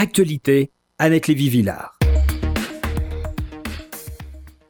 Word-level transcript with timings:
Actualité, 0.00 0.70
Annette 1.00 1.26
Lévy-Villard. 1.26 1.98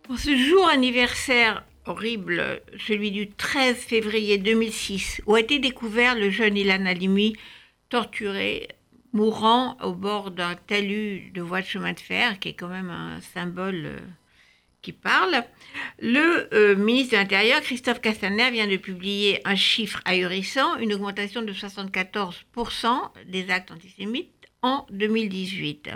Pour 0.05 0.19
ce 0.19 0.35
jour 0.35 0.67
anniversaire 0.67 1.67
horrible, 1.85 2.63
celui 2.79 3.11
du 3.11 3.29
13 3.29 3.77
février 3.77 4.39
2006, 4.39 5.21
où 5.27 5.35
a 5.35 5.41
été 5.41 5.59
découvert 5.59 6.15
le 6.15 6.31
jeune 6.31 6.57
Ilan 6.57 6.87
Halimi 6.87 7.37
torturé, 7.91 8.69
mourant 9.13 9.77
au 9.83 9.93
bord 9.93 10.31
d'un 10.31 10.55
talus 10.55 11.31
de 11.35 11.43
voie 11.43 11.61
de 11.61 11.67
chemin 11.67 11.93
de 11.93 12.01
fer, 12.01 12.39
qui 12.39 12.49
est 12.49 12.55
quand 12.55 12.69
même 12.69 12.89
un 12.89 13.21
symbole 13.21 13.83
euh, 13.85 13.99
qui 14.81 14.93
parle. 14.93 15.45
Le 16.01 16.49
euh, 16.55 16.75
ministre 16.75 17.13
de 17.13 17.17
l'Intérieur, 17.19 17.61
Christophe 17.61 18.01
Castaner, 18.01 18.51
vient 18.51 18.67
de 18.67 18.79
publier 18.79 19.43
un 19.45 19.57
chiffre 19.57 20.01
ahurissant, 20.07 20.79
une 20.79 20.95
augmentation 20.95 21.43
de 21.43 21.53
74% 21.53 22.33
des 23.27 23.51
actes 23.51 23.71
antisémites 23.71 24.38
en 24.63 24.87
2018. 24.91 25.91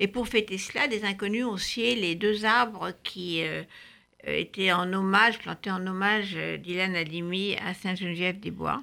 Et 0.00 0.08
pour 0.08 0.28
fêter 0.28 0.58
cela, 0.58 0.88
des 0.88 1.04
inconnus 1.04 1.44
ont 1.44 1.56
scié 1.56 1.94
les 1.94 2.14
deux 2.14 2.44
arbres 2.44 2.92
qui 3.02 3.42
euh, 3.42 3.62
étaient 4.26 4.72
en 4.72 4.92
hommage, 4.92 5.38
plantés 5.38 5.70
en 5.70 5.86
hommage 5.86 6.36
d'Ilan 6.58 6.94
Halimi 6.94 7.56
à 7.56 7.74
Sainte-Geneviève-des-Bois. 7.74 8.82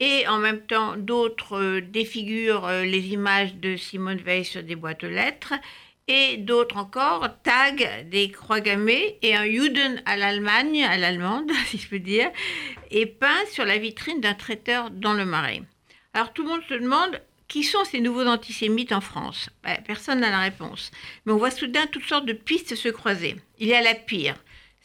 Et 0.00 0.28
en 0.28 0.38
même 0.38 0.60
temps, 0.60 0.96
d'autres 0.96 1.58
euh, 1.58 1.80
défigurent 1.80 2.66
euh, 2.66 2.84
les 2.84 3.08
images 3.08 3.54
de 3.56 3.76
Simone 3.76 4.18
Veil 4.18 4.44
sur 4.44 4.62
des 4.62 4.76
boîtes 4.76 5.02
aux 5.02 5.08
lettres. 5.08 5.54
Et 6.06 6.38
d'autres 6.38 6.78
encore 6.78 7.28
taguent 7.42 8.08
des 8.08 8.30
croix 8.30 8.60
gammées 8.60 9.18
et 9.20 9.34
un 9.34 9.44
Juden 9.44 10.00
à 10.06 10.16
l'Allemagne, 10.16 10.84
à 10.84 10.96
l'allemande, 10.96 11.50
si 11.66 11.78
je 11.78 11.88
peux 11.88 11.98
dire, 11.98 12.30
et 12.90 13.04
peint 13.04 13.44
sur 13.50 13.66
la 13.66 13.76
vitrine 13.76 14.20
d'un 14.20 14.34
traiteur 14.34 14.90
dans 14.90 15.12
le 15.12 15.26
Marais. 15.26 15.62
Alors 16.14 16.32
tout 16.32 16.44
le 16.44 16.48
monde 16.48 16.62
se 16.68 16.74
demande 16.74 17.20
qui 17.48 17.64
sont 17.64 17.84
ces 17.84 18.00
nouveaux 18.00 18.26
antisémites 18.26 18.92
en 18.92 19.00
France? 19.00 19.50
Ben, 19.64 19.78
Personne 19.86 20.20
n'a 20.20 20.30
la 20.30 20.40
réponse. 20.40 20.90
Mais 21.24 21.32
on 21.32 21.38
voit 21.38 21.50
soudain 21.50 21.86
toutes 21.90 22.06
sortes 22.06 22.26
de 22.26 22.32
pistes 22.32 22.74
se 22.74 22.88
croiser. 22.88 23.36
Il 23.58 23.68
y 23.68 23.74
a 23.74 23.82
la 23.82 23.94
pire, 23.94 24.36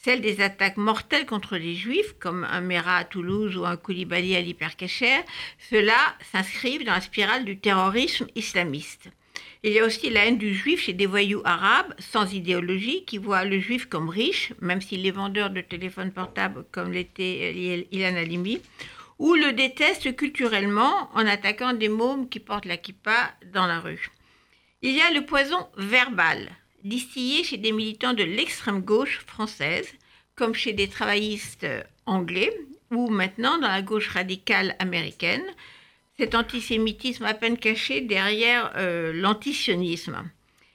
celle 0.04 0.22
des 0.22 0.42
attaques 0.42 0.78
mortelles 0.78 1.26
contre 1.26 1.56
les 1.58 1.76
juifs, 1.76 2.14
comme 2.20 2.44
un 2.44 2.62
Mera 2.62 2.98
à 2.98 3.04
Toulouse 3.06 3.56
ou 3.56 3.66
un 3.66 3.78
Koulibaly 3.78 4.36
à 4.36 4.42
l'hypercacher, 4.42 5.22
cela 5.70 6.16
s'inscrivent 6.32 6.84
dans 6.84 6.94
la 6.94 7.02
spirale 7.02 7.46
du 7.46 7.58
terrorisme 7.58 8.28
islamiste. 8.36 9.10
Il 9.64 9.72
y 9.72 9.80
a 9.80 9.86
aussi 9.86 10.10
la 10.10 10.26
haine 10.26 10.38
du 10.38 10.54
juif 10.54 10.82
chez 10.82 10.92
des 10.92 11.06
voyous 11.06 11.42
arabes 11.46 11.94
sans 11.98 12.34
idéologie 12.34 13.06
qui 13.06 13.18
voient 13.18 13.46
le 13.46 13.60
juif 13.60 13.86
comme 13.86 14.10
riche, 14.10 14.52
même 14.60 14.82
s'il 14.82 15.08
est 15.08 15.12
vendeur 15.12 15.52
de 15.52 15.62
téléphones 15.62 16.12
portables 16.12 16.66
comme 16.72 16.92
l'était 16.92 17.86
Ilan 17.94 18.18
Halimi, 18.18 18.60
ou 19.20 19.34
le 19.36 19.54
détestent 19.54 20.16
culturellement 20.16 21.10
en 21.14 21.26
attaquant 21.26 21.74
des 21.74 21.90
mômes 21.90 22.30
qui 22.30 22.40
portent 22.40 22.66
la 22.66 22.78
kippa 22.78 23.34
dans 23.54 23.68
la 23.68 23.80
rue. 23.80 24.10
Il 24.82 24.92
y 24.92 25.02
a 25.02 25.12
le 25.12 25.26
poison 25.26 25.68
verbal, 25.78 26.50
distillé 26.84 27.44
chez 27.44 27.58
des 27.58 27.72
militants 27.72 28.14
de 28.14 28.24
l'extrême 28.24 28.82
gauche 28.82 29.20
française, 29.26 29.90
comme 30.36 30.56
chez 30.56 30.74
des 30.74 30.88
travaillistes 30.90 31.68
anglais, 32.06 32.52
ou 32.92 33.10
maintenant 33.10 33.58
dans 33.58 33.68
la 33.68 33.82
gauche 33.82 34.10
radicale 34.10 34.76
américaine, 34.80 35.44
cet 36.18 36.36
antisémitisme 36.36 37.26
à 37.26 37.34
peine 37.34 37.58
caché 37.58 38.02
derrière 38.02 38.74
euh, 38.76 39.14
l'antisionisme. 39.14 40.24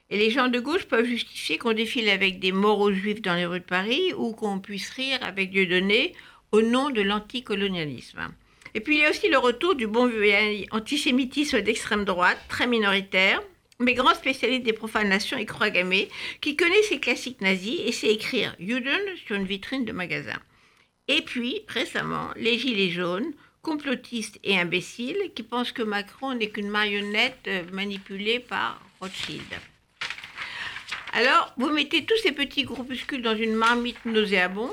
Et 0.09 0.17
les 0.17 0.31
gens 0.31 0.47
de 0.47 0.59
gauche 0.59 0.85
peuvent 0.85 1.05
justifier 1.05 1.57
qu'on 1.57 1.73
défile 1.73 2.09
avec 2.09 2.39
des 2.39 2.51
morts 2.51 2.79
aux 2.79 2.91
juifs 2.91 3.21
dans 3.21 3.35
les 3.35 3.45
rues 3.45 3.59
de 3.59 3.65
Paris 3.65 4.13
ou 4.17 4.33
qu'on 4.33 4.59
puisse 4.59 4.89
rire 4.89 5.19
avec 5.21 5.51
Dieudonné 5.51 6.15
au 6.51 6.61
nom 6.61 6.89
de 6.89 7.01
l'anticolonialisme. 7.01 8.29
Et 8.73 8.81
puis 8.81 8.97
il 8.97 9.01
y 9.01 9.05
a 9.05 9.09
aussi 9.09 9.29
le 9.29 9.37
retour 9.37 9.75
du 9.75 9.87
bon 9.87 10.07
vieux 10.07 10.65
antisémitisme 10.71 11.61
d'extrême 11.61 12.05
droite, 12.05 12.39
très 12.47 12.67
minoritaire, 12.67 13.41
mais 13.79 13.93
grand 13.93 14.13
spécialiste 14.13 14.63
des 14.63 14.73
profanations 14.73 15.37
et 15.37 15.45
croix 15.45 15.69
gammées, 15.69 16.09
qui 16.41 16.55
connaît 16.55 16.83
ses 16.83 16.99
classiques 16.99 17.41
nazis 17.41 17.79
et 17.85 17.91
sait 17.91 18.13
écrire 18.13 18.55
Juden 18.59 18.99
sur 19.25 19.35
une 19.35 19.45
vitrine 19.45 19.85
de 19.85 19.93
magasin. 19.93 20.37
Et 21.07 21.21
puis, 21.21 21.61
récemment, 21.67 22.29
les 22.35 22.59
Gilets 22.59 22.91
jaunes, 22.91 23.33
complotistes 23.61 24.39
et 24.43 24.59
imbéciles, 24.59 25.31
qui 25.33 25.43
pensent 25.43 25.71
que 25.71 25.81
Macron 25.81 26.35
n'est 26.35 26.49
qu'une 26.49 26.69
marionnette 26.69 27.47
euh, 27.47 27.63
manipulée 27.71 28.39
par 28.39 28.79
Rothschild. 28.99 29.41
Alors, 31.13 31.53
vous 31.57 31.71
mettez 31.71 32.05
tous 32.05 32.17
ces 32.21 32.31
petits 32.31 32.63
groupuscules 32.63 33.23
dans 33.23 33.35
une 33.35 33.55
marmite 33.55 34.05
nauséabonde, 34.05 34.69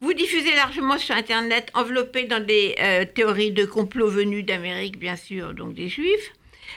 vous 0.00 0.12
diffusez 0.14 0.54
largement 0.54 0.96
sur 0.96 1.14
Internet, 1.14 1.70
enveloppé 1.74 2.24
dans 2.24 2.44
des 2.44 2.76
euh, 2.80 3.04
théories 3.04 3.50
de 3.50 3.64
complot 3.64 4.08
venues 4.08 4.44
d'Amérique, 4.44 4.98
bien 4.98 5.16
sûr, 5.16 5.54
donc 5.54 5.74
des 5.74 5.88
juifs, 5.88 6.32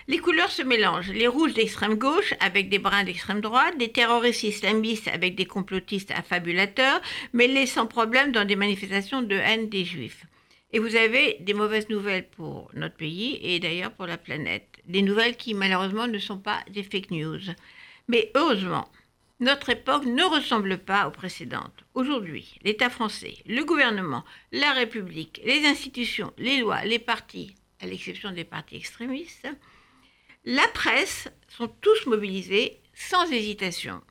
les 0.08 0.18
couleurs 0.18 0.50
se 0.50 0.64
mélangent. 0.64 1.12
Les 1.12 1.28
rouges 1.28 1.54
d'extrême 1.54 1.96
gauche 1.96 2.34
avec 2.40 2.70
des 2.70 2.80
bruns 2.80 3.04
d'extrême 3.04 3.42
droite, 3.42 3.78
des 3.78 3.92
terroristes 3.92 4.44
islamistes 4.44 5.08
avec 5.08 5.36
des 5.36 5.46
complotistes 5.46 6.12
affabulateurs, 6.12 7.02
mêlés 7.34 7.68
sans 7.68 7.86
problème 7.86 8.32
dans 8.32 8.46
des 8.46 8.56
manifestations 8.56 9.22
de 9.22 9.36
haine 9.36 9.70
des 9.70 9.86
juifs. 9.86 10.26
Et 10.74 10.80
vous 10.80 10.96
avez 10.96 11.38
des 11.42 11.54
mauvaises 11.54 11.90
nouvelles 11.90 12.28
pour 12.28 12.72
notre 12.74 12.96
pays 12.96 13.38
et 13.44 13.60
d'ailleurs 13.60 13.92
pour 13.92 14.08
la 14.08 14.18
planète. 14.18 14.68
Des 14.86 15.02
nouvelles 15.02 15.36
qui 15.36 15.54
malheureusement 15.54 16.08
ne 16.08 16.18
sont 16.18 16.40
pas 16.40 16.60
des 16.72 16.84
fake 16.84 17.12
news. 17.12 17.40
Mais 18.08 18.32
heureusement, 18.36 18.88
notre 19.42 19.72
époque 19.72 20.06
ne 20.06 20.24
ressemble 20.24 20.78
pas 20.78 21.08
aux 21.08 21.12
précédentes. 21.12 21.84
Aujourd'hui, 21.96 22.60
l'État 22.64 22.92
français, 22.92 23.38
le 23.48 23.66
gouvernement, 23.66 24.24
la 24.52 24.72
République, 24.72 25.42
les 25.44 25.66
institutions, 25.66 26.32
les 26.38 26.60
lois, 26.60 26.86
les 26.86 27.00
partis, 27.00 27.56
à 27.82 27.88
l'exception 27.88 28.32
des 28.32 28.44
partis 28.44 28.76
extrémistes, 28.76 29.48
la 30.46 30.68
presse 30.76 31.28
sont 31.50 31.68
tous 31.82 32.06
mobilisés 32.06 32.80
sans 32.94 33.32
hésitation 33.32 34.02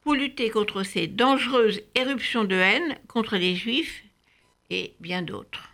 pour 0.00 0.14
lutter 0.14 0.48
contre 0.48 0.82
ces 0.82 1.06
dangereuses 1.06 1.82
éruptions 1.94 2.44
de 2.44 2.56
haine 2.56 2.98
contre 3.08 3.36
les 3.36 3.54
juifs 3.54 4.04
et 4.70 4.94
bien 5.00 5.20
d'autres. 5.20 5.67